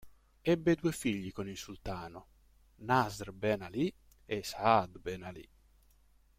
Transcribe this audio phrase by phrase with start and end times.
[0.41, 2.25] Ebbe due figli con il sultano,
[2.77, 3.93] Nasr ben Ali
[4.25, 5.47] e Saad ben Ali.